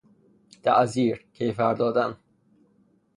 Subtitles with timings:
[0.63, 2.17] تعزیر، کیفر دادن